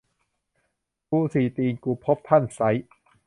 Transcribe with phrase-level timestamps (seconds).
[1.09, 2.69] กูสี่ตีนกูพบ ท่านไซร้